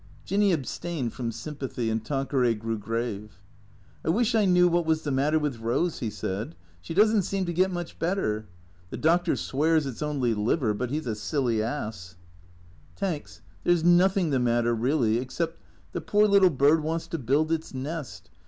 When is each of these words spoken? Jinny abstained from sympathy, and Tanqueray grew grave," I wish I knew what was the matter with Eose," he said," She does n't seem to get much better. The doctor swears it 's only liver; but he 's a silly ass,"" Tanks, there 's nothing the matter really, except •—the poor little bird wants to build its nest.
Jinny 0.25 0.51
abstained 0.51 1.13
from 1.13 1.31
sympathy, 1.31 1.87
and 1.87 2.03
Tanqueray 2.03 2.55
grew 2.55 2.79
grave," 2.79 3.37
I 4.03 4.09
wish 4.09 4.33
I 4.33 4.45
knew 4.45 4.67
what 4.67 4.83
was 4.83 5.03
the 5.03 5.11
matter 5.11 5.37
with 5.37 5.61
Eose," 5.61 5.99
he 5.99 6.09
said," 6.09 6.55
She 6.81 6.95
does 6.95 7.13
n't 7.15 7.23
seem 7.23 7.45
to 7.45 7.53
get 7.53 7.69
much 7.69 7.99
better. 7.99 8.47
The 8.89 8.97
doctor 8.97 9.35
swears 9.35 9.85
it 9.85 9.97
's 9.97 10.01
only 10.01 10.33
liver; 10.33 10.73
but 10.73 10.89
he 10.89 10.99
's 10.99 11.05
a 11.05 11.13
silly 11.13 11.61
ass,"" 11.61 12.15
Tanks, 12.95 13.41
there 13.63 13.75
's 13.77 13.83
nothing 13.83 14.31
the 14.31 14.39
matter 14.39 14.73
really, 14.73 15.19
except 15.19 15.59
•—the 15.91 16.01
poor 16.01 16.25
little 16.27 16.49
bird 16.49 16.81
wants 16.81 17.05
to 17.09 17.19
build 17.19 17.51
its 17.51 17.71
nest. 17.71 18.31